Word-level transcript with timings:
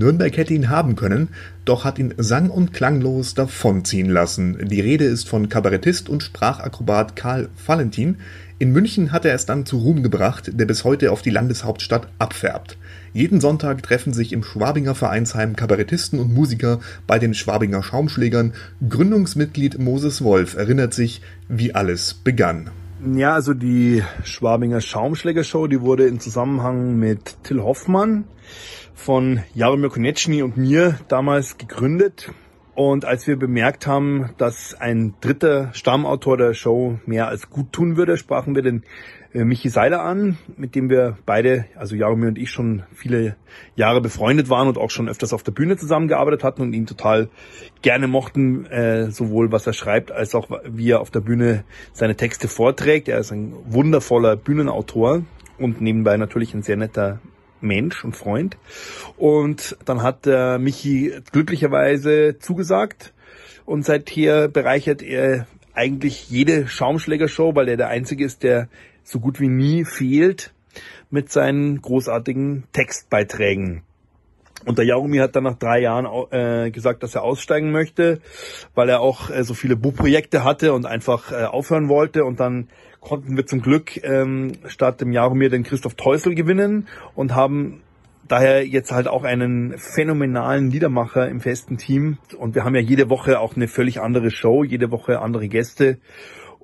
Nürnberg 0.00 0.36
hätte 0.36 0.54
ihn 0.54 0.70
haben 0.70 0.96
können, 0.96 1.28
doch 1.64 1.84
hat 1.84 1.98
ihn 1.98 2.14
sang- 2.16 2.50
und 2.50 2.72
klanglos 2.72 3.34
davonziehen 3.34 4.08
lassen. 4.08 4.58
Die 4.66 4.80
Rede 4.80 5.04
ist 5.04 5.28
von 5.28 5.48
Kabarettist 5.48 6.08
und 6.08 6.22
Sprachakrobat 6.22 7.14
Karl 7.14 7.50
Valentin. 7.64 8.16
In 8.58 8.72
München 8.72 9.12
hat 9.12 9.24
er 9.24 9.34
es 9.34 9.46
dann 9.46 9.66
zu 9.66 9.78
Ruhm 9.78 10.02
gebracht, 10.02 10.50
der 10.54 10.64
bis 10.64 10.84
heute 10.84 11.12
auf 11.12 11.22
die 11.22 11.30
Landeshauptstadt 11.30 12.08
abfärbt. 12.18 12.78
Jeden 13.12 13.40
Sonntag 13.40 13.82
treffen 13.82 14.12
sich 14.12 14.32
im 14.32 14.42
Schwabinger 14.42 14.94
Vereinsheim 14.94 15.54
Kabarettisten 15.54 16.18
und 16.18 16.32
Musiker 16.32 16.80
bei 17.06 17.18
den 17.18 17.34
Schwabinger 17.34 17.82
Schaumschlägern. 17.82 18.54
Gründungsmitglied 18.88 19.78
Moses 19.78 20.22
Wolf 20.22 20.56
erinnert 20.56 20.94
sich, 20.94 21.20
wie 21.48 21.74
alles 21.74 22.14
begann. 22.14 22.70
Ja, 23.02 23.32
also 23.32 23.54
die 23.54 24.04
Schwabinger 24.24 24.82
Schaumschlägershow, 24.82 25.66
die 25.68 25.80
wurde 25.80 26.06
in 26.06 26.20
Zusammenhang 26.20 26.98
mit 26.98 27.42
Till 27.44 27.62
Hoffmann 27.62 28.24
von 28.94 29.40
Jaromir 29.54 29.88
Konechny 29.88 30.42
und 30.42 30.58
mir 30.58 30.98
damals 31.08 31.56
gegründet. 31.56 32.30
Und 32.82 33.04
als 33.04 33.26
wir 33.26 33.36
bemerkt 33.36 33.86
haben, 33.86 34.30
dass 34.38 34.72
ein 34.72 35.12
dritter 35.20 35.68
Stammautor 35.74 36.38
der 36.38 36.54
Show 36.54 36.98
mehr 37.04 37.28
als 37.28 37.50
gut 37.50 37.72
tun 37.72 37.98
würde, 37.98 38.16
sprachen 38.16 38.54
wir 38.54 38.62
den 38.62 38.84
äh, 39.34 39.44
Michi 39.44 39.68
Seiler 39.68 40.02
an, 40.02 40.38
mit 40.56 40.74
dem 40.74 40.88
wir 40.88 41.18
beide, 41.26 41.66
also 41.76 41.94
Jaromir 41.94 42.28
und 42.28 42.38
ich, 42.38 42.50
schon 42.50 42.84
viele 42.94 43.36
Jahre 43.76 44.00
befreundet 44.00 44.48
waren 44.48 44.66
und 44.66 44.78
auch 44.78 44.88
schon 44.88 45.10
öfters 45.10 45.34
auf 45.34 45.42
der 45.42 45.52
Bühne 45.52 45.76
zusammengearbeitet 45.76 46.42
hatten 46.42 46.62
und 46.62 46.72
ihn 46.72 46.86
total 46.86 47.28
gerne 47.82 48.08
mochten, 48.08 48.64
äh, 48.64 49.10
sowohl 49.10 49.52
was 49.52 49.66
er 49.66 49.74
schreibt, 49.74 50.10
als 50.10 50.34
auch 50.34 50.48
wie 50.64 50.92
er 50.92 51.02
auf 51.02 51.10
der 51.10 51.20
Bühne 51.20 51.64
seine 51.92 52.16
Texte 52.16 52.48
vorträgt. 52.48 53.08
Er 53.08 53.18
ist 53.18 53.30
ein 53.30 53.52
wundervoller 53.66 54.36
Bühnenautor 54.36 55.20
und 55.58 55.82
nebenbei 55.82 56.16
natürlich 56.16 56.54
ein 56.54 56.62
sehr 56.62 56.78
netter 56.78 57.20
Mensch 57.60 58.04
und 58.04 58.16
Freund. 58.16 58.56
Und 59.16 59.76
dann 59.84 60.02
hat 60.02 60.26
äh, 60.26 60.58
Michi 60.58 61.12
glücklicherweise 61.32 62.38
zugesagt 62.38 63.12
und 63.64 63.84
seither 63.84 64.48
bereichert 64.48 65.02
er 65.02 65.46
eigentlich 65.74 66.30
jede 66.30 66.66
Schaumschlägershow, 66.66 67.54
weil 67.54 67.68
er 67.68 67.76
der 67.76 67.88
Einzige 67.88 68.24
ist, 68.24 68.42
der 68.42 68.68
so 69.04 69.20
gut 69.20 69.40
wie 69.40 69.48
nie 69.48 69.84
fehlt 69.84 70.52
mit 71.10 71.30
seinen 71.30 71.80
großartigen 71.80 72.64
Textbeiträgen. 72.72 73.82
Und 74.66 74.78
der 74.78 74.84
Jaromir 74.84 75.22
hat 75.22 75.36
dann 75.36 75.44
nach 75.44 75.58
drei 75.58 75.80
Jahren 75.80 76.06
äh, 76.30 76.70
gesagt, 76.70 77.02
dass 77.02 77.14
er 77.14 77.22
aussteigen 77.22 77.70
möchte, 77.70 78.20
weil 78.74 78.88
er 78.88 79.00
auch 79.00 79.30
äh, 79.30 79.42
so 79.42 79.54
viele 79.54 79.76
Buchprojekte 79.76 80.44
hatte 80.44 80.74
und 80.74 80.86
einfach 80.86 81.32
äh, 81.32 81.44
aufhören 81.44 81.88
wollte. 81.88 82.24
Und 82.24 82.40
dann 82.40 82.68
konnten 83.00 83.36
wir 83.36 83.46
zum 83.46 83.62
Glück 83.62 84.02
ähm, 84.04 84.52
statt 84.66 85.00
dem 85.00 85.12
Jaromir 85.12 85.48
den 85.48 85.62
Christoph 85.62 85.94
Teusel 85.94 86.34
gewinnen 86.34 86.88
und 87.14 87.34
haben 87.34 87.82
daher 88.28 88.66
jetzt 88.66 88.92
halt 88.92 89.08
auch 89.08 89.24
einen 89.24 89.76
phänomenalen 89.78 90.70
Liedermacher 90.70 91.28
im 91.28 91.40
festen 91.40 91.78
Team. 91.78 92.18
Und 92.38 92.54
wir 92.54 92.64
haben 92.64 92.74
ja 92.74 92.80
jede 92.80 93.10
Woche 93.10 93.40
auch 93.40 93.56
eine 93.56 93.66
völlig 93.66 94.00
andere 94.00 94.30
Show, 94.30 94.62
jede 94.62 94.90
Woche 94.90 95.20
andere 95.20 95.48
Gäste. 95.48 95.98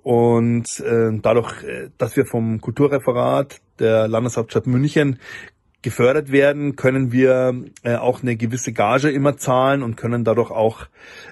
Und 0.03 0.81
äh, 0.81 1.19
dadurch, 1.21 1.65
äh, 1.65 1.89
dass 1.99 2.17
wir 2.17 2.27
vom 2.27 2.61
Kulturreferat 2.61 3.61
der 3.81 4.07
Landeshauptstadt 4.07 4.67
München 4.67 5.19
gefördert 5.87 6.33
werden, 6.33 6.75
können 6.75 7.13
wir 7.13 7.63
äh, 7.85 7.95
auch 7.95 8.21
eine 8.21 8.35
gewisse 8.35 8.73
Gage 8.73 9.09
immer 9.09 9.37
zahlen 9.37 9.85
und 9.85 9.97
können 9.97 10.25
dadurch 10.25 10.51
auch 10.51 10.89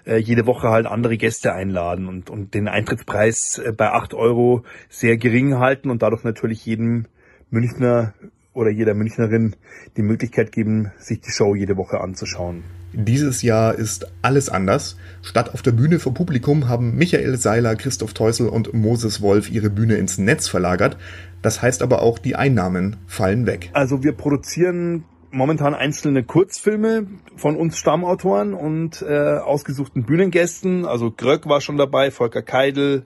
äh, 0.07 0.19
jede 0.19 0.47
Woche 0.47 0.69
halt 0.69 0.87
andere 0.87 1.17
Gäste 1.17 1.53
einladen 1.53 2.07
und, 2.07 2.31
und 2.31 2.55
den 2.55 2.69
Eintrittspreis 2.69 3.59
äh, 3.59 3.73
bei 3.73 3.91
acht 3.91 4.15
Euro 4.15 4.63
sehr 4.89 5.17
gering 5.17 5.59
halten 5.59 5.91
und 5.91 6.03
dadurch 6.03 6.23
natürlich 6.23 6.65
jedem 6.65 7.07
Münchner 7.51 8.15
oder 8.53 8.71
jeder 8.71 8.95
Münchnerin 8.95 9.57
die 9.97 10.03
Möglichkeit 10.03 10.53
geben, 10.53 10.93
sich 10.99 11.21
die 11.21 11.33
Show 11.33 11.57
jede 11.57 11.77
Woche 11.77 12.01
anzuschauen. 12.01 12.63
Dieses 12.97 13.43
Jahr 13.43 13.75
ist 13.75 14.07
alles 14.23 14.49
anders. 14.49 14.97
Statt 15.23 15.53
auf 15.53 15.63
der 15.63 15.73
Bühne 15.73 15.99
vor 15.99 16.15
Publikum 16.15 16.69
haben 16.69 16.95
Michael 16.95 17.37
Seiler, 17.37 17.75
Christoph 17.75 18.15
Teusel 18.15 18.49
und 18.49 18.73
Moses 18.73 19.21
Wolf 19.21 19.51
ihre 19.51 19.69
Bühne 19.69 19.97
ins 19.97 20.19
Netz 20.19 20.47
verlagert. 20.49 20.97
Das 21.43 21.61
heißt 21.61 21.83
aber 21.83 22.03
auch, 22.03 22.19
die 22.19 22.37
Einnahmen 22.37 22.97
fallen 23.07 23.47
weg. 23.47 23.71
Also 23.73 24.03
wir 24.03 24.13
produzieren 24.13 25.05
momentan 25.33 25.75
einzelne 25.75 26.23
Kurzfilme 26.23 27.07
von 27.37 27.57
uns 27.57 27.77
Stammautoren 27.77 28.55
und 28.55 29.03
äh, 29.03 29.39
ausgesuchten 29.39 30.05
Bühnengästen. 30.05 30.87
Also 30.87 31.11
Gröck 31.11 31.49
war 31.49 31.61
schon 31.61 31.77
dabei, 31.77 32.11
Volker 32.11 32.43
Keidel, 32.43 33.05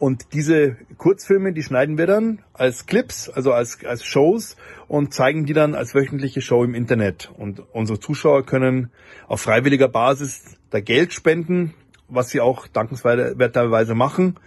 und 0.00 0.32
diese 0.32 0.78
Kurzfilme, 0.96 1.52
die 1.52 1.62
schneiden 1.62 1.98
wir 1.98 2.06
dann 2.06 2.40
als 2.54 2.86
Clips, 2.86 3.28
also 3.28 3.52
als, 3.52 3.84
als 3.84 4.02
Shows 4.02 4.56
und 4.88 5.12
zeigen 5.12 5.44
die 5.44 5.52
dann 5.52 5.74
als 5.74 5.94
wöchentliche 5.94 6.40
Show 6.40 6.64
im 6.64 6.74
Internet. 6.74 7.30
Und 7.36 7.62
unsere 7.74 8.00
Zuschauer 8.00 8.46
können 8.46 8.90
auf 9.28 9.42
freiwilliger 9.42 9.88
Basis 9.88 10.56
da 10.70 10.80
Geld 10.80 11.12
spenden, 11.12 11.74
was 12.08 12.30
sie 12.30 12.40
auch 12.40 12.66
dankenswerterweise 12.66 13.94
machen. 13.94 14.40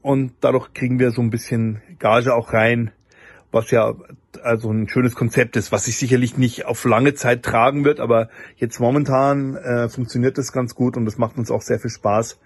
Und 0.00 0.32
dadurch 0.40 0.72
kriegen 0.72 0.98
wir 0.98 1.10
so 1.10 1.20
ein 1.20 1.28
bisschen 1.28 1.82
Gage 1.98 2.34
auch 2.34 2.54
rein, 2.54 2.90
was 3.52 3.70
ja 3.70 3.94
also 4.42 4.70
ein 4.70 4.88
schönes 4.88 5.14
Konzept 5.14 5.56
ist, 5.56 5.72
was 5.72 5.84
sich 5.84 5.98
sicherlich 5.98 6.38
nicht 6.38 6.64
auf 6.64 6.82
lange 6.86 7.12
Zeit 7.12 7.42
tragen 7.42 7.84
wird, 7.84 8.00
aber 8.00 8.30
jetzt 8.56 8.80
momentan 8.80 9.56
äh, 9.56 9.90
funktioniert 9.90 10.38
das 10.38 10.52
ganz 10.52 10.74
gut 10.74 10.96
und 10.96 11.06
es 11.06 11.18
macht 11.18 11.36
uns 11.36 11.50
auch 11.50 11.60
sehr 11.60 11.78
viel 11.78 11.90
Spaß, 11.90 12.38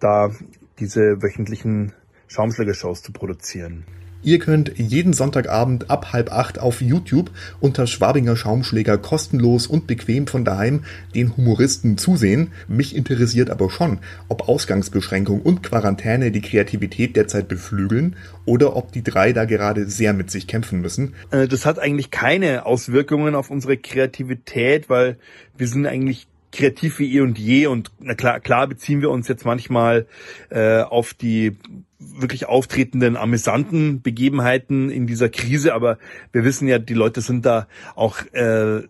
da 0.00 0.32
diese 0.78 1.22
wöchentlichen 1.22 1.92
Schaumschlägershows 2.28 3.02
zu 3.02 3.12
produzieren. 3.12 3.84
Ihr 4.24 4.38
könnt 4.38 4.72
jeden 4.78 5.12
Sonntagabend 5.12 5.90
ab 5.90 6.14
halb 6.14 6.32
acht 6.32 6.58
auf 6.58 6.80
YouTube 6.80 7.30
unter 7.60 7.86
Schwabinger 7.86 8.36
Schaumschläger 8.36 8.96
kostenlos 8.96 9.66
und 9.66 9.86
bequem 9.86 10.26
von 10.26 10.46
daheim 10.46 10.84
den 11.14 11.36
Humoristen 11.36 11.98
zusehen. 11.98 12.52
Mich 12.66 12.96
interessiert 12.96 13.50
aber 13.50 13.68
schon, 13.68 13.98
ob 14.28 14.48
Ausgangsbeschränkung 14.48 15.42
und 15.42 15.62
Quarantäne 15.62 16.30
die 16.30 16.40
Kreativität 16.40 17.16
derzeit 17.16 17.48
beflügeln 17.48 18.16
oder 18.46 18.76
ob 18.76 18.92
die 18.92 19.04
drei 19.04 19.34
da 19.34 19.44
gerade 19.44 19.90
sehr 19.90 20.14
mit 20.14 20.30
sich 20.30 20.46
kämpfen 20.46 20.80
müssen. 20.80 21.12
Äh, 21.30 21.46
das 21.46 21.66
hat 21.66 21.78
eigentlich 21.78 22.10
keine 22.10 22.64
Auswirkungen 22.64 23.34
auf 23.34 23.50
unsere 23.50 23.76
Kreativität, 23.76 24.88
weil 24.88 25.18
wir 25.58 25.68
sind 25.68 25.86
eigentlich 25.86 26.28
kreativ 26.54 26.98
wie 26.98 27.16
eh 27.16 27.20
und 27.20 27.38
je 27.38 27.66
und 27.66 27.90
na 28.00 28.14
klar, 28.14 28.40
klar 28.40 28.66
beziehen 28.66 29.02
wir 29.02 29.10
uns 29.10 29.28
jetzt 29.28 29.44
manchmal 29.44 30.06
äh, 30.50 30.80
auf 30.80 31.12
die 31.12 31.56
wirklich 31.98 32.46
auftretenden 32.46 33.16
amüsanten 33.16 34.02
Begebenheiten 34.02 34.90
in 34.90 35.06
dieser 35.06 35.28
Krise, 35.28 35.74
aber 35.74 35.98
wir 36.32 36.44
wissen 36.44 36.68
ja, 36.68 36.78
die 36.78 36.94
Leute 36.94 37.20
sind 37.20 37.44
da 37.46 37.66
auch, 37.94 38.20
äh, 38.32 38.82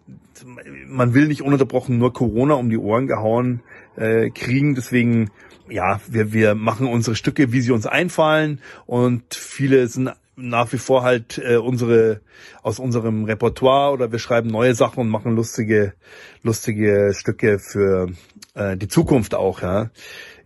man 0.87 1.15
will 1.15 1.29
nicht 1.29 1.43
ununterbrochen 1.43 1.99
nur 1.99 2.13
Corona 2.13 2.55
um 2.55 2.71
die 2.71 2.79
Ohren 2.79 3.07
gehauen 3.07 3.61
äh, 3.97 4.31
kriegen, 4.31 4.75
deswegen 4.75 5.31
ja, 5.69 6.01
wir, 6.07 6.33
wir 6.33 6.55
machen 6.55 6.87
unsere 6.87 7.17
Stücke, 7.17 7.53
wie 7.53 7.61
sie 7.61 7.73
uns 7.73 7.87
einfallen 7.87 8.61
und 8.87 9.35
viele 9.35 9.87
sind 9.89 10.11
nach 10.37 10.73
wie 10.73 10.79
vor 10.79 11.03
halt 11.03 11.39
äh, 11.39 11.57
unsere 11.57 12.21
aus 12.63 12.79
unserem 12.79 13.25
Repertoire 13.25 13.93
oder 13.93 14.13
wir 14.13 14.19
schreiben 14.19 14.49
neue 14.51 14.75
Sachen 14.75 15.01
und 15.01 15.09
machen 15.09 15.37
lustige 15.37 15.95
lustige 16.43 17.13
Stücke 17.15 17.59
für 17.59 18.09
äh, 18.55 18.77
die 18.77 18.89
Zukunft 18.89 19.35
auch. 19.35 19.63
Ja, 19.63 19.91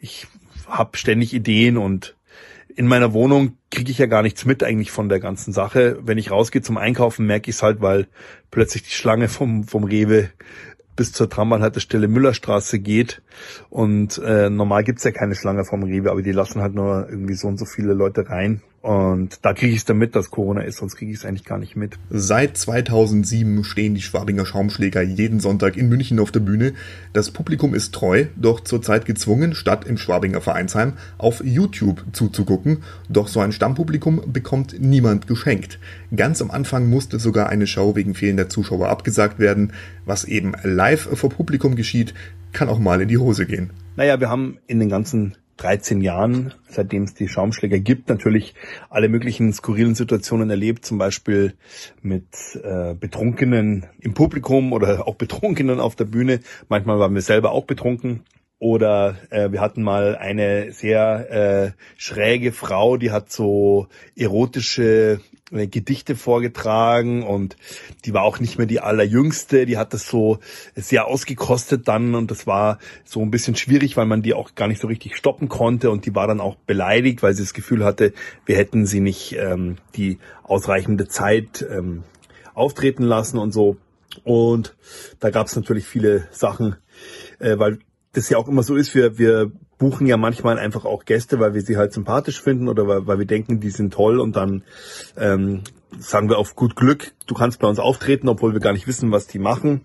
ich 0.01 0.27
habe 0.67 0.97
ständig 0.97 1.33
Ideen 1.33 1.77
und 1.77 2.17
in 2.77 2.87
meiner 2.87 3.13
Wohnung 3.13 3.57
kriege 3.71 3.91
ich 3.91 3.99
ja 3.99 4.07
gar 4.07 4.23
nichts 4.23 4.45
mit 4.45 4.63
eigentlich 4.63 4.93
von 4.93 5.09
der 5.09 5.19
ganzen 5.19 5.53
Sache. 5.53 5.99
Wenn 6.03 6.19
ich 6.19 6.31
rausgehe 6.31 6.63
zum 6.63 6.77
Einkaufen, 6.77 7.27
merke 7.27 7.51
ich 7.51 7.57
es 7.57 7.63
halt, 7.63 7.81
weil 7.81 8.07
plötzlich 8.51 8.85
die 8.85 8.91
Schlange 8.91 9.29
vom 9.29 9.65
vom 9.65 9.85
Rewe 9.85 10.31
bis 10.99 11.13
zur 11.13 11.31
Trambahnhaltestelle 11.31 12.09
Müllerstraße 12.09 12.81
geht. 12.81 13.23
Und 13.71 14.19
äh, 14.19 14.51
normal 14.51 14.83
gibt's 14.83 15.05
ja 15.05 15.13
keine 15.13 15.37
Schlange 15.37 15.65
vom 15.65 15.85
Rewe, 15.85 16.11
aber 16.11 16.23
die 16.23 16.33
lassen 16.33 16.61
halt 16.61 16.75
nur 16.75 17.09
irgendwie 17.09 17.35
so 17.35 17.47
und 17.47 17.57
so 17.57 17.65
viele 17.65 17.95
Leute 17.95 18.29
rein. 18.29 18.63
Und 18.81 19.45
da 19.45 19.55
kriege 19.55 19.73
ich 19.73 19.79
es 19.79 19.85
dann 19.85 19.99
mit, 19.99 20.15
dass 20.15 20.31
Corona 20.31 20.61
ist, 20.61 20.79
sonst 20.79 20.97
kriege 20.97 21.11
ich 21.11 21.19
es 21.19 21.25
eigentlich 21.25 21.45
gar 21.45 21.59
nicht 21.59 21.75
mit. 21.75 21.99
Seit 22.11 22.57
2007 22.57 23.65
stehen 23.65 23.95
die 23.95 24.03
Schwabinger 24.03 24.47
Schaumschläger 24.47 25.03
jeden 25.03 25.41
Sonntag 25.41 25.77
in 25.77 25.89
München 25.89 26.21
auf 26.21 26.31
der 26.31 26.41
Bühne. 26.41 26.75
Das 27.13 27.33
Publikum 27.33 27.75
ist 27.75 27.93
treu, 27.93 28.27
doch 28.37 28.61
zurzeit 28.61 29.05
gezwungen, 29.05 29.55
statt 29.55 29.85
im 29.85 29.99
Schwabinger 29.99 30.41
Vereinsheim 30.41 30.93
auf 31.19 31.43
YouTube 31.45 32.05
zuzugucken. 32.13 32.85
Doch 33.09 33.27
so 33.27 33.41
ein 33.41 33.53
Stammpublikum 33.53 34.23
bekommt 34.33 34.79
niemand 34.79 35.27
geschenkt. 35.27 35.81
Ganz 36.15 36.41
am 36.41 36.53
Anfang 36.53 36.89
musste 36.89 37.19
sogar 37.19 37.49
eine 37.49 37.67
Show 37.67 37.97
wegen 37.97 38.15
fehlender 38.15 38.49
Zuschauer 38.49 38.89
abgesagt 38.89 39.41
werden. 39.41 39.73
Was 40.05 40.25
eben 40.25 40.53
live 40.63 41.09
vor 41.15 41.31
Publikum 41.31 41.75
geschieht, 41.75 42.15
kann 42.53 42.69
auch 42.69 42.79
mal 42.79 43.03
in 43.03 43.09
die 43.09 43.19
Hose 43.19 43.45
gehen. 43.45 43.71
Naja, 43.97 44.21
wir 44.21 44.31
haben 44.31 44.59
in 44.69 44.79
den 44.79 44.89
ganzen 44.89 45.35
13 45.59 46.01
Jahren, 46.01 46.55
seitdem 46.69 47.03
es 47.03 47.15
die 47.15 47.29
Schaumschläger 47.29 47.79
gibt, 47.79 48.09
natürlich 48.09 48.55
alle 48.89 49.09
möglichen 49.09 49.53
skurrilen 49.53 49.95
Situationen 49.95 50.49
erlebt, 50.51 50.85
zum 50.85 50.99
Beispiel 50.99 51.55
mit 52.01 52.27
äh, 52.63 52.95
Betrunkenen 52.95 53.87
im 54.01 54.15
Publikum 54.15 54.73
oder 54.73 55.07
auch 55.07 55.17
Betrunkenen 55.17 55.81
auf 55.81 55.97
der 55.97 56.07
Bühne. 56.07 56.41
Manchmal 56.69 56.99
waren 56.99 57.15
wir 57.15 57.23
selber 57.23 57.51
auch 57.51 57.65
betrunken. 57.65 58.23
Oder 58.61 59.17
äh, 59.31 59.53
wir 59.53 59.61
hatten 59.61 59.83
mal 59.83 60.17
eine 60.17 60.73
sehr 60.73 61.31
äh, 61.31 61.73
schräge 61.97 62.51
Frau, 62.51 62.97
die 62.97 63.13
hat 63.13 63.31
so 63.31 63.87
erotische 64.17 65.21
äh, 65.53 65.69
Gedichte 65.69 66.17
vorgetragen 66.17 67.23
und 67.23 67.57
die 68.05 68.13
war 68.15 68.25
auch 68.25 68.41
nicht 68.41 68.59
mehr 68.59 68.67
die 68.67 68.81
allerjüngste, 68.81 69.65
die 69.65 69.79
hat 69.79 69.95
das 69.95 70.09
so 70.09 70.41
sehr 70.75 71.07
ausgekostet 71.07 71.87
dann 71.87 72.17
und 72.17 72.33
das 72.33 72.49
war 72.49 72.79
so 73.05 73.23
ein 73.23 73.31
bisschen 73.31 73.55
schwierig, 73.55 73.97
weil 73.97 74.07
man 74.07 74.23
die 74.23 74.35
auch 74.35 74.57
gar 74.57 74.67
nicht 74.67 74.81
so 74.81 74.89
richtig 74.89 75.17
stoppen 75.17 75.49
konnte 75.49 75.93
und 75.93 76.05
die 76.05 76.15
war 76.17 76.27
dann 76.27 76.41
auch 76.41 76.57
beleidigt, 76.57 77.23
weil 77.23 77.35
sie 77.35 77.45
das 77.45 77.55
Gefühl 77.55 77.85
hatte, 77.85 78.13
wir 78.45 78.57
hätten 78.57 78.87
sie 78.87 79.01
nicht 79.01 79.37
ähm, 79.39 79.77
die 79.95 80.19
ausreichende 80.43 81.07
Zeit 81.07 81.65
ähm, 81.71 82.03
auftreten 82.55 83.05
lassen 83.05 83.39
und 83.39 83.53
so. 83.53 83.77
Und 84.25 84.75
da 85.21 85.31
gab 85.31 85.47
es 85.47 85.55
natürlich 85.55 85.87
viele 85.87 86.27
Sachen, 86.33 86.77
äh, 87.39 87.57
weil 87.57 87.79
das 88.13 88.29
ja 88.31 88.39
auch 88.39 88.49
immer 88.49 88.63
so 88.63 88.77
ist, 88.77 88.95
wir, 88.95 89.19
wir 89.19 89.51
buchen 89.79 90.07
ja 90.07 90.17
manchmal 90.17 90.59
einfach 90.59 90.85
auch 90.85 91.05
Gäste, 91.05 91.39
weil 91.39 91.55
wir 91.55 91.63
sie 91.63 91.77
halt 91.77 91.93
sympathisch 91.93 92.41
finden 92.41 92.69
oder 92.69 92.87
weil, 92.89 93.07
weil 93.07 93.19
wir 93.19 93.27
denken, 93.27 93.61
die 93.61 93.71
sind 93.71 93.93
toll 93.93 94.19
und 94.21 94.37
dann 94.37 94.65
ähm, 95.17 95.63
sagen 95.99 96.29
wir 96.29 96.39
auf 96.39 96.57
gut 96.57 96.77
Glück, 96.77 97.13
du 97.27 97.35
kannst 97.35 97.61
bei 97.61 97.69
uns 97.69 97.79
auftreten, 97.79 98.29
obwohl 98.29 98.53
wir 98.53 98.61
gar 98.61 98.73
nicht 98.73 98.87
wissen, 98.87 99.13
was 99.13 99.27
die 99.27 99.39
machen. 99.39 99.83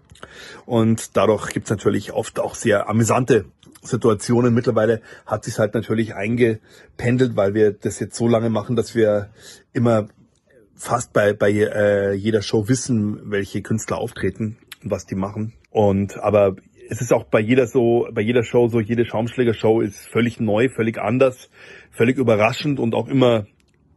Und 0.66 1.16
dadurch 1.16 1.52
gibt's 1.52 1.70
natürlich 1.70 2.14
oft 2.14 2.40
auch 2.40 2.56
sehr 2.56 2.90
amüsante 2.90 3.46
Situationen. 3.82 4.54
Mittlerweile 4.54 5.02
hat 5.26 5.44
sich 5.44 5.60
halt 5.60 5.74
natürlich 5.74 6.16
eingependelt, 6.16 7.36
weil 7.36 7.54
wir 7.54 7.72
das 7.72 8.00
jetzt 8.00 8.16
so 8.16 8.28
lange 8.28 8.50
machen, 8.50 8.76
dass 8.76 8.96
wir 8.96 9.30
immer 9.74 10.08
fast 10.76 11.14
bei, 11.14 11.34
bei 11.34 11.52
äh, 11.52 12.14
jeder 12.14 12.42
Show 12.42 12.68
wissen, 12.68 13.30
welche 13.30 13.62
Künstler 13.62 13.98
auftreten 13.98 14.58
und 14.84 14.92
was 14.92 15.06
die 15.06 15.16
machen. 15.16 15.54
Und 15.70 16.18
aber 16.18 16.56
es 16.94 17.02
ist 17.02 17.12
auch 17.12 17.24
bei 17.24 17.40
jeder 17.40 17.66
so, 17.66 18.08
bei 18.12 18.22
jeder 18.22 18.44
Show 18.44 18.68
so, 18.68 18.80
jede 18.80 19.04
Schaumschläger-Show 19.04 19.82
ist 19.82 19.98
völlig 19.98 20.40
neu, 20.40 20.70
völlig 20.70 21.00
anders, 21.00 21.50
völlig 21.90 22.18
überraschend 22.18 22.80
und 22.80 22.94
auch 22.94 23.08
immer 23.08 23.48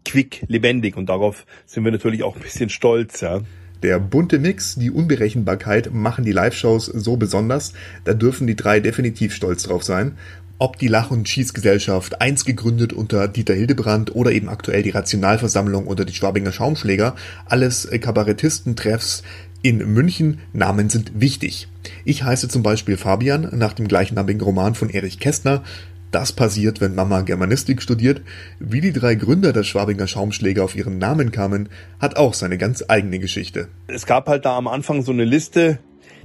quick, 0.06 0.44
lebendig. 0.48 0.96
Und 0.96 1.10
darauf 1.10 1.44
sind 1.66 1.84
wir 1.84 1.92
natürlich 1.92 2.22
auch 2.22 2.36
ein 2.36 2.42
bisschen 2.42 2.70
stolz, 2.70 3.20
ja. 3.20 3.40
Der 3.82 3.98
bunte 4.00 4.38
Mix, 4.38 4.76
die 4.76 4.90
Unberechenbarkeit 4.90 5.92
machen 5.92 6.24
die 6.24 6.32
Live-Shows 6.32 6.86
so 6.86 7.18
besonders, 7.18 7.74
da 8.04 8.14
dürfen 8.14 8.46
die 8.46 8.56
drei 8.56 8.80
definitiv 8.80 9.34
stolz 9.34 9.64
drauf 9.64 9.82
sein. 9.82 10.16
Ob 10.58 10.78
die 10.78 10.88
Lach- 10.88 11.10
und 11.10 11.28
Schießgesellschaft, 11.28 12.22
einst 12.22 12.46
gegründet 12.46 12.94
unter 12.94 13.28
Dieter 13.28 13.52
Hildebrand 13.52 14.14
oder 14.14 14.32
eben 14.32 14.48
aktuell 14.48 14.82
die 14.82 14.88
Rationalversammlung 14.88 15.86
oder 15.86 16.06
die 16.06 16.14
Schwabinger 16.14 16.50
Schaumschläger, 16.50 17.14
alles 17.44 17.86
Kabarettisten-Treffs, 17.90 19.22
in 19.60 19.78
München 19.92 20.38
Namen 20.54 20.88
sind 20.88 21.20
wichtig. 21.20 21.68
Ich 22.04 22.22
heiße 22.22 22.48
zum 22.48 22.62
Beispiel 22.62 22.96
Fabian 22.96 23.48
nach 23.52 23.72
dem 23.72 23.88
gleichnamigen 23.88 24.40
Roman 24.40 24.74
von 24.74 24.90
Erich 24.90 25.18
Kästner. 25.20 25.62
Das 26.10 26.32
passiert, 26.32 26.80
wenn 26.80 26.94
Mama 26.94 27.22
Germanistik 27.22 27.82
studiert. 27.82 28.22
Wie 28.58 28.80
die 28.80 28.92
drei 28.92 29.16
Gründer 29.16 29.52
der 29.52 29.64
Schwabinger 29.64 30.06
Schaumschläger 30.06 30.64
auf 30.64 30.76
ihren 30.76 30.98
Namen 30.98 31.32
kamen, 31.32 31.68
hat 32.00 32.16
auch 32.16 32.34
seine 32.34 32.58
ganz 32.58 32.84
eigene 32.86 33.18
Geschichte. 33.18 33.68
Es 33.86 34.06
gab 34.06 34.28
halt 34.28 34.44
da 34.44 34.56
am 34.56 34.68
Anfang 34.68 35.02
so 35.02 35.12
eine 35.12 35.24
Liste, 35.24 35.78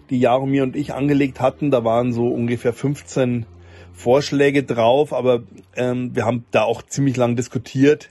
die 0.10 0.20
Jaromir 0.20 0.64
und 0.64 0.76
ich 0.76 0.94
angelegt 0.94 1.42
hatten. 1.42 1.72
Da 1.72 1.84
waren 1.84 2.14
so 2.14 2.28
ungefähr 2.28 2.74
15 2.74 3.46
Vorschläge 3.92 4.64
drauf, 4.64 5.14
aber 5.14 5.44
ähm, 5.76 6.16
wir 6.16 6.26
haben 6.26 6.46
da 6.52 6.64
auch 6.64 6.84
ziemlich 6.84 7.18
lang 7.18 7.36
diskutiert 7.36 8.10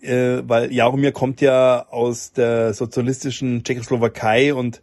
äh, 0.00 0.42
weil 0.46 0.72
Jaromir 0.72 1.12
kommt 1.12 1.40
ja 1.40 1.86
aus 1.90 2.32
der 2.32 2.72
sozialistischen 2.72 3.64
Tschechoslowakei 3.64 4.54
und 4.54 4.80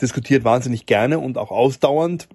diskutiert 0.00 0.44
wahnsinnig 0.44 0.86
gerne 0.86 1.18
und 1.18 1.38
auch 1.38 1.50
ausdauernd. 1.50 2.28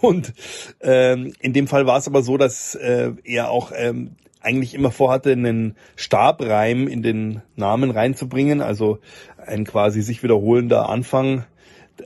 Und 0.00 0.32
ähm, 0.80 1.32
in 1.40 1.52
dem 1.52 1.68
Fall 1.68 1.86
war 1.86 1.98
es 1.98 2.08
aber 2.08 2.22
so, 2.22 2.36
dass 2.36 2.74
äh, 2.74 3.12
er 3.24 3.50
auch 3.50 3.70
ähm, 3.74 4.16
eigentlich 4.40 4.74
immer 4.74 4.90
vorhatte, 4.90 5.32
einen 5.32 5.76
Stabreim 5.96 6.88
in 6.88 7.02
den 7.02 7.42
Namen 7.56 7.90
reinzubringen, 7.90 8.60
also 8.60 8.98
ein 9.44 9.64
quasi 9.64 10.02
sich 10.02 10.22
wiederholender 10.22 10.88
Anfang, 10.88 11.44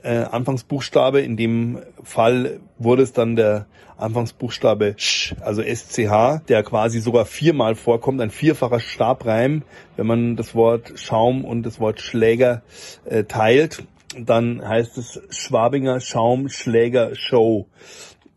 äh, 0.03 0.17
Anfangsbuchstabe. 0.17 1.21
In 1.21 1.37
dem 1.37 1.79
Fall 2.03 2.59
wurde 2.77 3.03
es 3.03 3.13
dann 3.13 3.35
der 3.35 3.67
Anfangsbuchstabe 3.97 4.95
Sch, 4.97 5.35
also 5.41 5.61
SCH, 5.61 6.41
der 6.47 6.63
quasi 6.63 6.99
sogar 6.99 7.25
viermal 7.25 7.75
vorkommt, 7.75 8.19
ein 8.21 8.31
vierfacher 8.31 8.79
Stabreim, 8.79 9.61
wenn 9.95 10.07
man 10.07 10.35
das 10.35 10.55
Wort 10.55 10.93
Schaum 10.95 11.45
und 11.45 11.63
das 11.63 11.79
Wort 11.79 12.01
Schläger 12.01 12.63
äh, 13.05 13.25
teilt, 13.25 13.83
dann 14.17 14.67
heißt 14.67 14.97
es 14.97 15.21
Schwabinger 15.29 15.99
Schaumschläger 15.99 17.15
Show. 17.15 17.67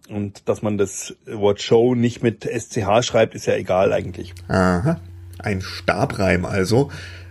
Und 0.08 0.48
dass 0.48 0.62
man 0.62 0.78
das 0.78 1.16
Wort 1.26 1.62
Show 1.62 1.94
nicht 1.94 2.22
mit 2.22 2.44
SCH 2.44 3.02
schreibt, 3.02 3.34
ist 3.34 3.46
ja 3.46 3.54
egal 3.54 3.92
eigentlich. 3.92 4.34
Aha, 4.48 5.00
ein 5.38 5.60
Stabreim 5.62 6.44
also. 6.44 6.90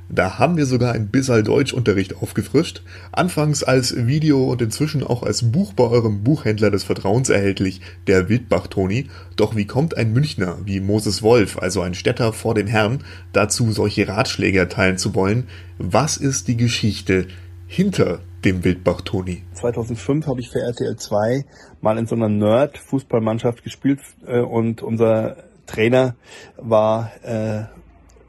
Da 0.09 0.37
haben 0.37 0.57
wir 0.57 0.65
sogar 0.65 0.93
ein 0.93 1.07
bisschen 1.07 1.43
Deutschunterricht 1.43 2.15
aufgefrischt. 2.15 2.83
Anfangs 3.11 3.63
als 3.63 3.95
Video 4.05 4.51
und 4.51 4.61
inzwischen 4.61 5.03
auch 5.03 5.23
als 5.23 5.51
Buch 5.51 5.73
bei 5.73 5.85
eurem 5.85 6.23
Buchhändler 6.23 6.69
des 6.69 6.83
Vertrauens 6.83 7.29
erhältlich, 7.29 7.81
der 8.05 8.29
Wildbach-Toni. 8.29 9.07
Doch 9.37 9.55
wie 9.55 9.65
kommt 9.65 9.97
ein 9.97 10.13
Münchner 10.13 10.57
wie 10.65 10.81
Moses 10.81 11.23
Wolf, 11.23 11.57
also 11.57 11.81
ein 11.81 11.95
Städter 11.95 12.33
vor 12.33 12.53
dem 12.53 12.67
Herrn, 12.67 12.99
dazu, 13.31 13.71
solche 13.71 14.07
Ratschläge 14.07 14.59
erteilen 14.59 14.97
zu 14.97 15.15
wollen? 15.15 15.47
Was 15.79 16.17
ist 16.17 16.47
die 16.47 16.57
Geschichte 16.57 17.27
hinter 17.73 18.19
dem 18.45 18.63
Wildbach-Toni? 18.63 19.41
2005 19.53 20.27
habe 20.27 20.39
ich 20.39 20.51
für 20.51 20.59
RTL 20.59 20.95
2 20.95 21.43
mal 21.81 21.97
in 21.97 22.05
so 22.05 22.13
einer 22.13 22.29
Nerd-Fußballmannschaft 22.29 23.63
gespielt 23.63 23.99
äh, 24.27 24.41
und 24.41 24.83
unser 24.83 25.37
Trainer 25.65 26.15
war 26.57 27.11
äh, 27.23 27.63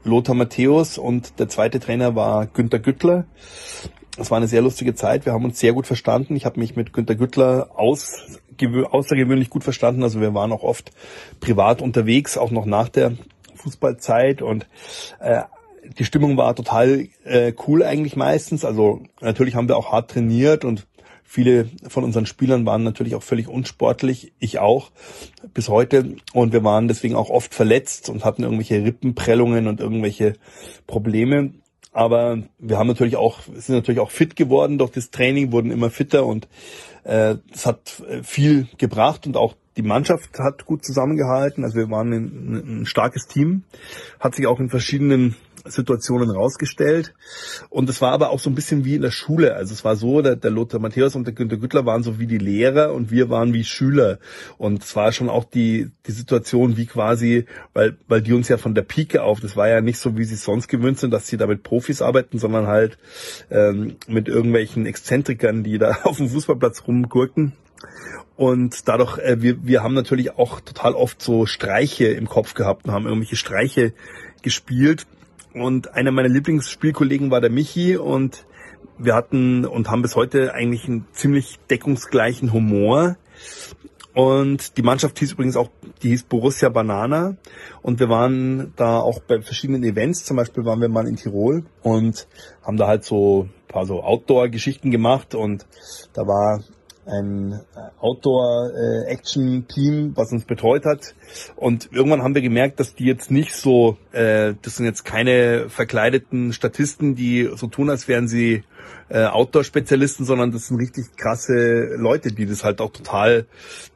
Lothar 0.03 0.33
Matthäus 0.33 0.97
und 0.97 1.39
der 1.39 1.47
zweite 1.47 1.79
Trainer 1.79 2.15
war 2.15 2.47
Günter 2.47 2.79
Güttler. 2.79 3.25
Es 4.17 4.31
war 4.31 4.37
eine 4.37 4.47
sehr 4.47 4.63
lustige 4.63 4.95
Zeit. 4.95 5.27
Wir 5.27 5.33
haben 5.33 5.45
uns 5.45 5.59
sehr 5.59 5.73
gut 5.73 5.85
verstanden. 5.85 6.35
Ich 6.35 6.45
habe 6.45 6.59
mich 6.59 6.75
mit 6.75 6.91
Günter 6.91 7.13
Güttler 7.13 7.69
aus, 7.75 8.39
außergewöhnlich 8.89 9.51
gut 9.51 9.63
verstanden. 9.63 10.01
Also 10.01 10.21
wir 10.21 10.33
waren 10.33 10.53
auch 10.53 10.63
oft 10.63 10.91
privat 11.39 11.83
unterwegs, 11.83 12.37
auch 12.37 12.49
noch 12.49 12.65
nach 12.65 12.89
der 12.89 13.13
Fußballzeit 13.53 14.41
und 14.41 14.65
äh, 15.19 15.43
die 15.97 16.05
Stimmung 16.05 16.37
war 16.37 16.55
total 16.55 17.07
äh, 17.23 17.53
cool 17.67 17.83
eigentlich 17.83 18.15
meistens. 18.15 18.65
Also 18.65 19.01
natürlich 19.21 19.55
haben 19.55 19.67
wir 19.67 19.77
auch 19.77 19.91
hart 19.91 20.11
trainiert 20.11 20.65
und 20.65 20.87
Viele 21.27 21.67
von 21.87 22.03
unseren 22.03 22.27
Spielern 22.27 22.67
waren 22.67 22.83
natürlich 22.83 23.15
auch 23.15 23.23
völlig 23.23 23.47
unsportlich, 23.47 24.31
ich 24.39 24.59
auch 24.59 24.91
bis 25.53 25.69
heute. 25.69 26.15
Und 26.33 26.53
wir 26.53 26.63
waren 26.63 26.87
deswegen 26.87 27.15
auch 27.15 27.31
oft 27.31 27.53
verletzt 27.53 28.09
und 28.09 28.23
hatten 28.23 28.43
irgendwelche 28.43 28.85
Rippenprellungen 28.85 29.67
und 29.67 29.81
irgendwelche 29.81 30.35
Probleme. 30.85 31.55
Aber 31.91 32.43
wir 32.59 32.77
haben 32.77 32.87
natürlich 32.87 33.15
auch, 33.15 33.39
sind 33.53 33.75
natürlich 33.75 33.99
auch 33.99 34.11
fit 34.11 34.35
geworden 34.35 34.77
durch 34.77 34.91
das 34.91 35.09
Training, 35.09 35.51
wurden 35.51 35.71
immer 35.71 35.89
fitter 35.89 36.25
und 36.25 36.47
äh, 37.03 37.35
es 37.51 37.65
hat 37.65 38.03
äh, 38.07 38.21
viel 38.21 38.67
gebracht 38.77 39.25
und 39.25 39.35
auch 39.35 39.55
die 39.77 39.81
Mannschaft 39.81 40.29
hat 40.39 40.65
gut 40.65 40.85
zusammengehalten. 40.85 41.63
Also 41.63 41.77
wir 41.77 41.89
waren 41.89 42.13
ein, 42.13 42.81
ein 42.81 42.85
starkes 42.85 43.27
Team, 43.27 43.63
hat 44.19 44.35
sich 44.35 44.45
auch 44.45 44.59
in 44.59 44.69
verschiedenen 44.69 45.35
Situationen 45.65 46.29
rausgestellt. 46.29 47.13
Und 47.69 47.89
es 47.89 48.01
war 48.01 48.11
aber 48.11 48.29
auch 48.29 48.39
so 48.39 48.49
ein 48.49 48.55
bisschen 48.55 48.85
wie 48.85 48.95
in 48.95 49.01
der 49.01 49.11
Schule. 49.11 49.55
Also 49.55 49.73
es 49.73 49.83
war 49.83 49.95
so, 49.95 50.21
der, 50.21 50.35
der 50.35 50.51
Lothar 50.51 50.79
Matthäus 50.79 51.15
und 51.15 51.25
der 51.25 51.33
Günter 51.33 51.57
Güttler 51.57 51.85
waren 51.85 52.03
so 52.03 52.19
wie 52.19 52.27
die 52.27 52.37
Lehrer 52.37 52.93
und 52.93 53.11
wir 53.11 53.29
waren 53.29 53.53
wie 53.53 53.63
Schüler. 53.63 54.19
Und 54.57 54.83
es 54.83 54.95
war 54.95 55.11
schon 55.11 55.29
auch 55.29 55.43
die, 55.43 55.89
die 56.07 56.11
Situation 56.11 56.77
wie 56.77 56.85
quasi, 56.85 57.45
weil, 57.73 57.97
weil 58.07 58.21
die 58.21 58.33
uns 58.33 58.47
ja 58.49 58.57
von 58.57 58.75
der 58.75 58.83
Pike 58.83 59.23
auf, 59.23 59.39
das 59.39 59.55
war 59.55 59.67
ja 59.67 59.81
nicht 59.81 59.99
so, 59.99 60.17
wie 60.17 60.23
sie 60.23 60.35
sonst 60.35 60.67
gewöhnt 60.67 60.99
sind, 60.99 61.11
dass 61.11 61.27
sie 61.27 61.37
da 61.37 61.47
mit 61.47 61.63
Profis 61.63 62.01
arbeiten, 62.01 62.39
sondern 62.39 62.67
halt 62.67 62.97
ähm, 63.49 63.95
mit 64.07 64.27
irgendwelchen 64.27 64.85
Exzentrikern, 64.85 65.63
die 65.63 65.77
da 65.77 65.97
auf 66.03 66.17
dem 66.17 66.29
Fußballplatz 66.29 66.83
rumgurken. 66.87 67.53
Und 68.35 68.87
dadurch, 68.87 69.17
äh, 69.19 69.41
wir, 69.41 69.65
wir 69.65 69.83
haben 69.83 69.93
natürlich 69.93 70.37
auch 70.37 70.59
total 70.59 70.93
oft 70.93 71.21
so 71.21 71.45
Streiche 71.45 72.07
im 72.07 72.27
Kopf 72.27 72.53
gehabt 72.53 72.85
und 72.85 72.91
haben 72.91 73.05
irgendwelche 73.05 73.37
Streiche 73.37 73.93
gespielt. 74.41 75.07
Und 75.55 75.93
einer 75.93 76.11
meiner 76.11 76.29
Lieblingsspielkollegen 76.29 77.31
war 77.31 77.39
der 77.39 77.49
Michi 77.49 77.95
und 77.95 78.45
wir 78.97 79.15
hatten 79.15 79.65
und 79.65 79.89
haben 79.89 80.01
bis 80.01 80.15
heute 80.15 80.53
eigentlich 80.53 80.87
einen 80.87 81.07
ziemlich 81.13 81.59
deckungsgleichen 81.69 82.51
Humor. 82.51 83.17
Und 84.13 84.77
die 84.77 84.81
Mannschaft 84.81 85.19
hieß 85.19 85.33
übrigens 85.33 85.57
auch, 85.57 85.69
die 86.01 86.09
hieß 86.09 86.23
Borussia 86.23 86.69
Banana. 86.69 87.35
Und 87.81 87.99
wir 87.99 88.09
waren 88.09 88.73
da 88.75 88.99
auch 88.99 89.19
bei 89.19 89.41
verschiedenen 89.41 89.83
Events. 89.83 90.23
Zum 90.23 90.37
Beispiel 90.37 90.65
waren 90.65 90.79
wir 90.79 90.89
mal 90.89 91.07
in 91.07 91.17
Tirol 91.17 91.65
und 91.83 92.27
haben 92.63 92.77
da 92.77 92.87
halt 92.87 93.03
so 93.03 93.43
ein 93.43 93.67
paar 93.67 93.85
so 93.85 94.03
Outdoor-Geschichten 94.03 94.91
gemacht. 94.91 95.35
Und 95.35 95.65
da 96.13 96.27
war 96.27 96.63
ein 97.05 97.53
äh, 97.53 97.59
Outdoor-Action-Team, 97.99 100.13
was 100.15 100.31
uns 100.31 100.45
betreut 100.45 100.85
hat. 100.85 101.13
Und 101.55 101.89
irgendwann 101.91 102.23
haben 102.23 102.35
wir 102.35 102.41
gemerkt, 102.41 102.79
dass 102.79 102.95
die 102.95 103.05
jetzt 103.05 103.31
nicht 103.31 103.53
so, 103.53 103.97
äh, 104.11 104.53
das 104.61 104.77
sind 104.77 104.85
jetzt 104.85 105.03
keine 105.05 105.69
verkleideten 105.69 106.53
Statisten, 106.53 107.15
die 107.15 107.49
so 107.55 107.67
tun, 107.67 107.89
als 107.89 108.07
wären 108.07 108.27
sie 108.27 108.63
äh, 109.09 109.25
Outdoor-Spezialisten, 109.25 110.25
sondern 110.25 110.51
das 110.51 110.67
sind 110.67 110.77
richtig 110.77 111.15
krasse 111.15 111.95
Leute, 111.95 112.31
die 112.31 112.45
das 112.45 112.63
halt 112.63 112.81
auch 112.81 112.91
total 112.91 113.45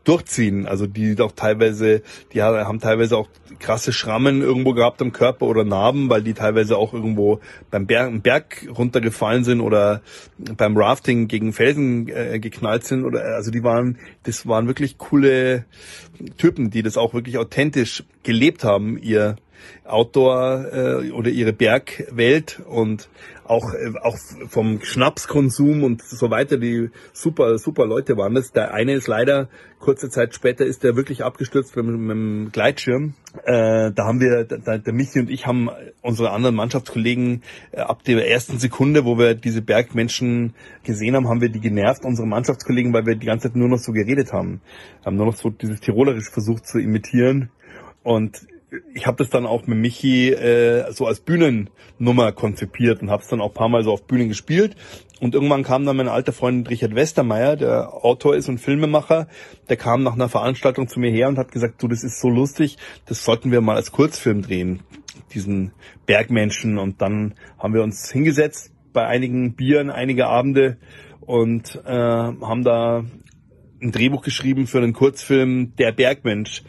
durchziehen. 0.04 0.66
Also 0.66 0.88
die 0.88 1.16
doch 1.16 1.32
teilweise, 1.32 2.02
die 2.34 2.42
haben 2.42 2.80
teilweise 2.80 3.18
auch 3.18 3.28
krasse 3.60 3.94
Schrammen 3.94 4.42
irgendwo 4.42 4.74
gehabt 4.74 5.02
am 5.02 5.12
Körper 5.12 5.46
oder 5.46 5.64
Narben, 5.64 6.10
weil 6.10 6.24
die 6.24 6.34
teilweise 6.34 6.78
auch 6.78 6.94
irgendwo 6.94 7.40
beim 7.72 7.86
Berg, 7.86 8.24
Berg 8.24 8.68
runtergefallen 8.78 9.44
sind 9.44 9.62
oder 9.62 10.02
beim 10.38 10.78
Rafting 10.78 11.28
gegen 11.28 11.54
Felsen 11.54 12.08
äh, 12.08 12.40
geknallt 12.40 12.86
sind 12.86 13.06
oder 13.06 13.24
also 13.36 13.52
die 13.52 13.64
waren, 13.64 13.98
das 14.24 14.48
waren 14.48 14.68
wirklich 14.68 14.98
coole 14.98 15.66
Typen, 16.38 16.70
die 16.70 16.84
das 16.84 16.98
auch 16.98 17.14
wirklich 17.14 17.38
authentisch 17.38 18.04
gelebt 18.24 18.64
haben, 18.64 18.98
ihr 18.98 19.38
Outdoor 19.86 20.66
äh, 20.72 21.12
oder 21.12 21.30
ihre 21.30 21.54
Bergwelt 21.54 22.62
und 22.68 23.10
auch 23.46 23.74
äh, 23.74 23.94
auch 24.02 24.18
vom 24.50 24.82
Schnapskonsum 24.82 25.84
und 25.84 26.04
so 26.04 26.30
weiter, 26.30 26.58
die 26.58 26.90
super 27.14 27.58
super 27.58 27.86
Leute 27.86 28.18
waren 28.18 28.36
das. 28.36 28.52
Der 28.52 28.74
eine 28.74 28.94
ist 28.94 29.08
leider 29.08 29.50
kurze 29.80 30.10
Zeit 30.10 30.36
später 30.36 30.66
ist 30.66 30.84
der 30.84 30.96
wirklich 30.96 31.24
abgestürzt 31.24 31.76
mit, 31.76 31.86
mit 31.86 32.12
dem 32.12 32.50
Gleitschirm. 32.52 33.14
Äh, 33.44 33.92
da 33.92 34.06
haben 34.06 34.20
wir, 34.20 34.44
da, 34.44 34.78
der 34.78 34.94
Michi 34.94 35.20
und 35.20 35.30
ich 35.30 35.48
haben 35.48 35.70
unsere 36.02 36.32
anderen 36.32 36.56
Mannschaftskollegen 36.56 37.44
äh, 37.72 37.80
ab 37.80 38.04
der 38.04 38.30
ersten 38.30 38.60
Sekunde, 38.60 39.06
wo 39.06 39.18
wir 39.18 39.36
diese 39.36 39.62
Bergmenschen 39.62 40.54
gesehen 40.84 41.16
haben, 41.16 41.28
haben 41.28 41.42
wir 41.42 41.50
die 41.50 41.62
genervt, 41.62 42.04
unsere 42.06 42.28
Mannschaftskollegen, 42.28 42.94
weil 42.94 43.06
wir 43.06 43.16
die 43.16 43.26
ganze 43.26 43.48
Zeit 43.48 43.56
nur 43.56 43.70
noch 43.70 43.80
so 43.80 43.94
geredet 43.94 44.34
haben. 44.34 44.62
Haben 45.06 45.16
nur 45.16 45.28
noch 45.28 45.36
so 45.36 45.50
dieses 45.50 45.80
Tirolerisch 45.80 46.30
versucht 46.30 46.68
zu 46.68 46.78
imitieren. 46.80 47.50
Und 48.04 48.48
ich 48.94 49.08
habe 49.08 49.18
das 49.18 49.30
dann 49.30 49.46
auch 49.46 49.66
mit 49.68 49.78
Michi 49.78 50.30
äh, 50.30 50.92
so 50.92 51.08
als 51.08 51.20
Bühnennummer 51.20 52.32
konzipiert 52.32 53.02
und 53.02 53.10
habe 53.10 53.24
es 53.24 53.30
dann 53.30 53.42
auch 53.42 53.54
paar 53.54 53.70
Mal 53.70 53.84
so 53.84 53.92
auf 53.92 54.04
Bühnen 54.04 54.28
gespielt. 54.28 54.76
Und 55.20 55.36
irgendwann 55.36 55.64
kam 55.64 55.86
dann 55.86 55.98
mein 55.98 56.08
alter 56.08 56.32
Freund 56.32 56.70
Richard 56.70 56.96
Westermeier, 56.96 57.58
der 57.58 57.94
Autor 58.06 58.36
ist 58.36 58.48
und 58.48 58.60
Filmemacher, 58.60 59.28
der 59.68 59.76
kam 59.76 60.04
nach 60.04 60.14
einer 60.14 60.30
Veranstaltung 60.30 60.88
zu 60.88 61.00
mir 61.00 61.12
her 61.12 61.28
und 61.28 61.38
hat 61.38 61.52
gesagt, 61.52 61.82
du, 61.84 61.88
das 61.88 62.04
ist 62.04 62.22
so 62.22 62.30
lustig, 62.30 62.78
das 63.06 63.24
sollten 63.26 63.52
wir 63.52 63.60
mal 63.60 63.76
als 63.76 63.92
Kurzfilm 63.92 64.42
drehen, 64.42 64.82
diesen 65.34 65.74
Bergmenschen. 66.06 66.78
Und 66.78 67.02
dann 67.02 67.36
haben 67.58 67.74
wir 67.74 67.84
uns 67.84 68.10
hingesetzt 68.10 68.72
bei 68.94 69.06
einigen 69.06 69.56
Bieren, 69.56 69.90
einige 69.90 70.28
Abende 70.28 70.78
und 71.20 71.76
äh, 71.86 71.92
haben 71.92 72.64
da 72.64 73.04
ein 73.82 73.92
Drehbuch 73.92 74.22
geschrieben 74.22 74.68
für 74.68 74.80
einen 74.80 74.94
Kurzfilm 74.94 75.74
Der 75.78 75.92
Bergmensch. 75.92 76.64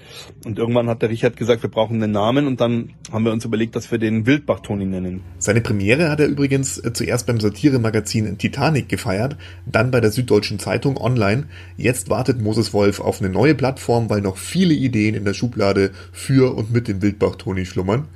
Und 0.44 0.58
irgendwann 0.58 0.88
hat 0.88 1.02
der 1.02 1.10
Richard 1.10 1.36
gesagt, 1.36 1.62
wir 1.62 1.70
brauchen 1.70 2.02
einen 2.02 2.12
Namen 2.12 2.46
und 2.46 2.60
dann 2.60 2.90
haben 3.12 3.24
wir 3.24 3.32
uns 3.32 3.44
überlegt, 3.44 3.76
dass 3.76 3.90
wir 3.90 3.98
den 3.98 4.26
Wildbach-Toni 4.26 4.84
nennen. 4.84 5.22
Seine 5.38 5.60
Premiere 5.60 6.10
hat 6.10 6.20
er 6.20 6.28
übrigens 6.28 6.78
äh, 6.78 6.92
zuerst 6.92 7.26
beim 7.26 7.40
Satiremagazin 7.40 8.38
Titanic 8.38 8.88
gefeiert, 8.88 9.36
dann 9.66 9.90
bei 9.90 10.00
der 10.00 10.10
Süddeutschen 10.10 10.58
Zeitung 10.58 10.96
online. 10.96 11.44
Jetzt 11.76 12.10
wartet 12.10 12.40
Moses 12.40 12.72
Wolf 12.72 13.00
auf 13.00 13.20
eine 13.20 13.30
neue 13.30 13.54
Plattform, 13.54 14.10
weil 14.10 14.20
noch 14.20 14.36
viele 14.36 14.74
Ideen 14.74 15.14
in 15.14 15.24
der 15.24 15.34
Schublade 15.34 15.90
für 16.12 16.56
und 16.56 16.72
mit 16.72 16.88
dem 16.88 17.02
Wildbach-Toni 17.02 17.66
schlummern. 17.66 18.08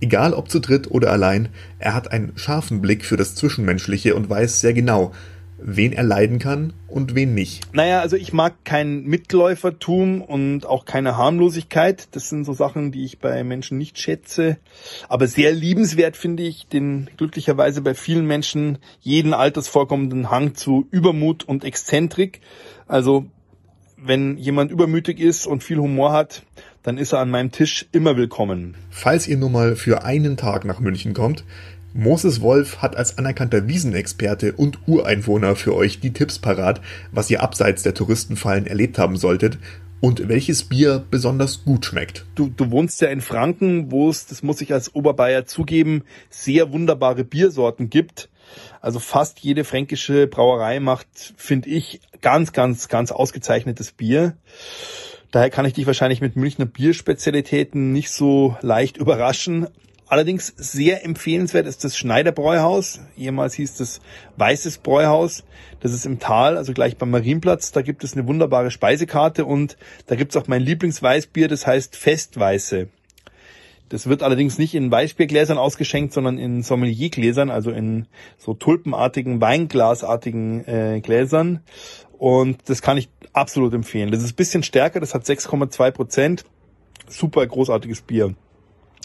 Egal 0.00 0.34
ob 0.34 0.50
zu 0.50 0.58
dritt 0.60 0.90
oder 0.90 1.10
allein, 1.12 1.48
er 1.78 1.94
hat 1.94 2.12
einen 2.12 2.32
scharfen 2.36 2.82
Blick 2.82 3.06
für 3.06 3.16
das 3.16 3.34
Zwischenmenschliche 3.34 4.14
und 4.14 4.28
weiß 4.28 4.60
sehr 4.60 4.74
genau, 4.74 5.12
wen 5.58 5.92
er 5.92 6.02
leiden 6.02 6.38
kann 6.38 6.72
und 6.88 7.14
wen 7.14 7.34
nicht. 7.34 7.74
Naja, 7.74 8.00
also 8.00 8.16
ich 8.16 8.32
mag 8.32 8.64
kein 8.64 9.04
Mitläufertum 9.04 10.22
und 10.22 10.66
auch 10.66 10.84
keine 10.84 11.16
Harmlosigkeit. 11.16 12.08
Das 12.12 12.28
sind 12.28 12.44
so 12.44 12.52
Sachen, 12.52 12.92
die 12.92 13.04
ich 13.04 13.18
bei 13.18 13.42
Menschen 13.44 13.78
nicht 13.78 13.98
schätze. 13.98 14.58
Aber 15.08 15.26
sehr 15.26 15.52
liebenswert 15.52 16.16
finde 16.16 16.42
ich 16.42 16.66
den 16.66 17.08
glücklicherweise 17.16 17.82
bei 17.82 17.94
vielen 17.94 18.26
Menschen 18.26 18.78
jeden 19.00 19.34
Alters 19.34 19.68
vorkommenden 19.68 20.30
Hang 20.30 20.54
zu 20.54 20.86
Übermut 20.90 21.44
und 21.44 21.64
Exzentrik. 21.64 22.40
Also 22.86 23.26
wenn 23.96 24.36
jemand 24.36 24.70
übermütig 24.70 25.18
ist 25.18 25.46
und 25.46 25.64
viel 25.64 25.78
Humor 25.78 26.12
hat, 26.12 26.42
dann 26.82 26.98
ist 26.98 27.12
er 27.12 27.20
an 27.20 27.30
meinem 27.30 27.50
Tisch 27.50 27.86
immer 27.92 28.16
willkommen. 28.16 28.76
Falls 28.90 29.26
ihr 29.26 29.38
nur 29.38 29.48
mal 29.48 29.74
für 29.74 30.04
einen 30.04 30.36
Tag 30.36 30.66
nach 30.66 30.80
München 30.80 31.14
kommt, 31.14 31.44
Moses 31.96 32.40
Wolf 32.40 32.82
hat 32.82 32.96
als 32.96 33.18
anerkannter 33.18 33.68
Wiesenexperte 33.68 34.54
und 34.54 34.80
Ureinwohner 34.88 35.54
für 35.54 35.76
euch 35.76 36.00
die 36.00 36.12
Tipps 36.12 36.40
parat, 36.40 36.80
was 37.12 37.30
ihr 37.30 37.40
abseits 37.40 37.84
der 37.84 37.94
Touristenfallen 37.94 38.66
erlebt 38.66 38.98
haben 38.98 39.16
solltet 39.16 39.58
und 40.00 40.28
welches 40.28 40.64
Bier 40.64 41.04
besonders 41.08 41.64
gut 41.64 41.86
schmeckt. 41.86 42.26
Du, 42.34 42.48
du 42.48 42.72
wohnst 42.72 43.00
ja 43.00 43.08
in 43.08 43.20
Franken, 43.20 43.92
wo 43.92 44.10
es, 44.10 44.26
das 44.26 44.42
muss 44.42 44.60
ich 44.60 44.72
als 44.72 44.92
Oberbayer 44.96 45.46
zugeben, 45.46 46.02
sehr 46.30 46.72
wunderbare 46.72 47.22
Biersorten 47.22 47.90
gibt. 47.90 48.28
Also 48.80 48.98
fast 48.98 49.38
jede 49.38 49.62
fränkische 49.62 50.26
Brauerei 50.26 50.80
macht, 50.80 51.06
finde 51.36 51.70
ich, 51.70 52.00
ganz, 52.20 52.52
ganz, 52.52 52.88
ganz 52.88 53.12
ausgezeichnetes 53.12 53.92
Bier. 53.92 54.36
Daher 55.30 55.50
kann 55.50 55.64
ich 55.64 55.74
dich 55.74 55.86
wahrscheinlich 55.86 56.20
mit 56.20 56.34
Münchner 56.34 56.66
Bierspezialitäten 56.66 57.92
nicht 57.92 58.10
so 58.10 58.56
leicht 58.62 58.96
überraschen. 58.96 59.68
Allerdings 60.06 60.52
sehr 60.56 61.04
empfehlenswert 61.04 61.66
ist 61.66 61.82
das 61.82 61.96
Schneiderbräuhaus. 61.96 63.00
Jemals 63.16 63.54
hieß 63.54 63.80
es 63.80 64.00
Weißes 64.36 64.78
Bräuhaus. 64.78 65.44
Das 65.80 65.92
ist 65.92 66.04
im 66.04 66.18
Tal, 66.18 66.56
also 66.56 66.74
gleich 66.74 66.98
beim 66.98 67.10
Marienplatz. 67.10 67.72
Da 67.72 67.80
gibt 67.82 68.04
es 68.04 68.12
eine 68.12 68.26
wunderbare 68.26 68.70
Speisekarte 68.70 69.44
und 69.44 69.76
da 70.06 70.14
gibt 70.14 70.34
es 70.34 70.42
auch 70.42 70.46
mein 70.46 70.62
Lieblingsweißbier, 70.62 71.48
das 71.48 71.66
heißt 71.66 71.96
Festweiße. 71.96 72.88
Das 73.88 74.08
wird 74.08 74.22
allerdings 74.22 74.58
nicht 74.58 74.74
in 74.74 74.90
Weißbiergläsern 74.90 75.58
ausgeschenkt, 75.58 76.12
sondern 76.12 76.38
in 76.38 76.62
Sommeliergläsern, 76.62 77.50
also 77.50 77.70
in 77.70 78.06
so 78.38 78.54
tulpenartigen, 78.54 79.40
weinglasartigen 79.40 80.66
äh, 80.66 81.00
Gläsern. 81.00 81.60
Und 82.18 82.68
das 82.68 82.82
kann 82.82 82.96
ich 82.96 83.08
absolut 83.32 83.74
empfehlen. 83.74 84.10
Das 84.10 84.22
ist 84.22 84.32
ein 84.32 84.36
bisschen 84.36 84.62
stärker, 84.62 85.00
das 85.00 85.14
hat 85.14 85.24
6,2 85.24 85.90
Prozent. 85.90 86.44
Super 87.08 87.46
großartiges 87.46 88.02
Bier. 88.02 88.34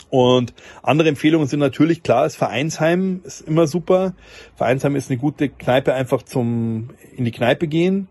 Und 0.09 0.53
andere 0.81 1.09
Empfehlungen 1.09 1.47
sind 1.47 1.59
natürlich 1.59 2.01
klar, 2.03 2.23
das 2.23 2.35
Vereinsheim 2.35 3.21
ist 3.23 3.41
immer 3.41 3.67
super. 3.67 4.13
Vereinsheim 4.55 4.95
ist 4.95 5.09
eine 5.09 5.19
gute 5.19 5.49
Kneipe 5.49 5.93
einfach 5.93 6.23
zum 6.23 6.89
in 7.15 7.25
die 7.25 7.31
Kneipe 7.31 7.67
gehen 7.67 8.07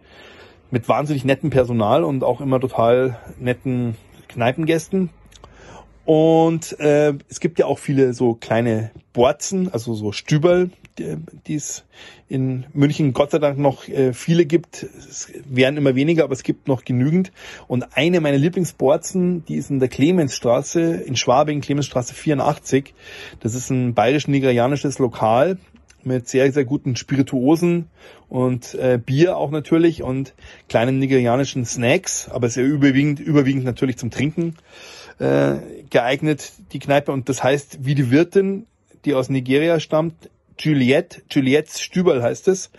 mit 0.71 0.88
wahnsinnig 0.88 1.25
nettem 1.25 1.50
Personal 1.50 2.04
und 2.04 2.23
auch 2.25 2.40
immer 2.40 2.61
total 2.61 3.18
netten 3.38 3.97
Kneipengästen. 4.28 5.11
Und 6.04 6.78
äh, 6.80 7.14
es 7.28 7.40
gibt 7.40 7.59
ja 7.59 7.66
auch 7.66 7.78
viele 7.78 8.14
so 8.14 8.35
kleine 8.35 8.90
Borzen, 9.12 9.73
also 9.73 9.95
so 9.95 10.12
Stüberl, 10.12 10.71
die 10.99 11.55
es 11.55 11.85
in 12.28 12.67
München 12.73 13.12
Gott 13.12 13.31
sei 13.31 13.38
Dank 13.38 13.59
noch 13.59 13.88
äh, 13.88 14.12
viele 14.12 14.47
gibt. 14.47 14.83
Es 14.83 15.33
werden 15.45 15.76
immer 15.76 15.95
weniger, 15.95 16.25
aber 16.25 16.33
es 16.33 16.43
gibt 16.43 16.69
noch 16.69 16.85
genügend. 16.85 17.33
Und 17.67 17.97
eine 17.97 18.21
meiner 18.21 18.38
Lieblingsborzen, 18.38 19.45
die 19.47 19.57
ist 19.57 19.71
in 19.71 19.81
der 19.81 19.88
Clemensstraße, 19.88 20.81
in 20.81 21.17
Schwabing, 21.17 21.61
Clemensstraße 21.61 22.14
84. 22.14 22.95
Das 23.40 23.55
ist 23.55 23.71
ein 23.71 23.95
bayerisch-nigerianisches 23.95 24.99
Lokal 24.99 25.59
mit 26.05 26.28
sehr, 26.28 26.50
sehr 26.52 26.64
guten 26.64 26.97
Spirituosen 26.97 27.88
und 28.28 28.75
äh, 28.75 28.99
Bier 29.05 29.37
auch 29.37 29.50
natürlich 29.50 30.02
und 30.02 30.35
kleinen 30.69 30.99
nigerianischen 30.99 31.64
Snacks, 31.64 32.28
aber 32.28 32.49
sehr 32.49 32.64
überwiegend, 32.64 33.21
überwiegend 33.21 33.64
natürlich 33.64 33.97
zum 33.99 34.11
Trinken 34.11 34.57
äh, 35.19 35.57
geeignet, 35.90 36.52
die 36.73 36.78
Kneipe. 36.78 37.12
Und 37.12 37.28
das 37.28 37.43
heißt, 37.43 37.85
wie 37.85 37.95
die 37.95 38.11
Wirtin, 38.11 38.67
die 39.05 39.14
aus 39.14 39.28
Nigeria 39.28 39.81
stammt, 39.81 40.31
Juliette, 40.58 41.22
Juliettes 41.30 41.80
Stüberl 41.80 42.22
heißt 42.22 42.48
es. 42.48 42.70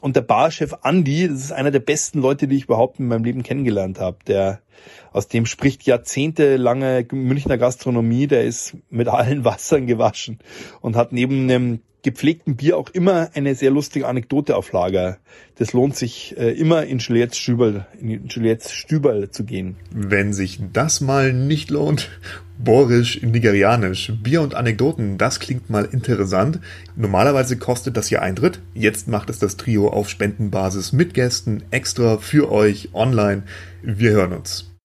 Und 0.00 0.16
der 0.16 0.22
Barchef 0.22 0.74
Andy, 0.84 1.28
das 1.28 1.38
ist 1.38 1.52
einer 1.52 1.70
der 1.70 1.80
besten 1.80 2.20
Leute, 2.20 2.48
die 2.48 2.56
ich 2.56 2.64
überhaupt 2.64 2.98
in 2.98 3.08
meinem 3.08 3.24
Leben 3.24 3.42
kennengelernt 3.42 3.98
habe. 3.98 4.18
Der, 4.26 4.60
aus 5.12 5.28
dem 5.28 5.46
spricht 5.46 5.84
jahrzehntelange 5.84 7.06
Münchner 7.12 7.58
Gastronomie, 7.58 8.26
der 8.26 8.44
ist 8.44 8.76
mit 8.90 9.08
allen 9.08 9.44
Wassern 9.44 9.86
gewaschen 9.86 10.38
und 10.80 10.96
hat 10.96 11.12
neben 11.12 11.42
einem 11.42 11.80
gepflegten 12.02 12.56
Bier 12.56 12.78
auch 12.78 12.88
immer 12.90 13.30
eine 13.34 13.54
sehr 13.54 13.70
lustige 13.70 14.06
Anekdote 14.06 14.56
auf 14.56 14.72
Lager. 14.72 15.18
Das 15.56 15.72
lohnt 15.72 15.96
sich 15.96 16.36
äh, 16.38 16.50
immer 16.52 16.84
in 16.84 16.98
Juliettes 16.98 17.38
Stüberl, 17.38 17.86
in 18.00 18.26
Juliettes 18.26 18.72
Stüberl 18.72 19.30
zu 19.30 19.44
gehen. 19.44 19.76
Wenn 19.92 20.32
sich 20.32 20.60
das 20.72 21.00
mal 21.00 21.32
nicht 21.32 21.70
lohnt, 21.70 22.08
Borisch, 22.58 23.22
Nigerianisch, 23.22 24.12
Bier 24.22 24.42
und 24.42 24.54
Anekdoten, 24.54 25.16
das 25.18 25.40
klingt 25.40 25.70
mal 25.70 25.86
interessant. 25.86 26.60
Normalerweise 26.94 27.56
kostet 27.56 27.96
das 27.96 28.08
hier 28.08 28.22
Eintritt. 28.22 28.60
Jetzt 28.74 29.08
macht 29.08 29.30
es 29.30 29.38
das 29.38 29.56
Trio 29.56 29.88
auf 29.88 30.10
Spendenbasis 30.10 30.92
mit 30.92 31.14
Gästen 31.14 31.62
extra 31.70 32.18
für 32.18 32.50
euch 32.50 32.90
online. 32.92 33.44
Wir 33.82 34.12
hören 34.12 34.32
uns. 34.32 34.69